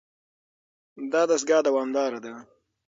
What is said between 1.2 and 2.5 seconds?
دستګاه دوامداره ده.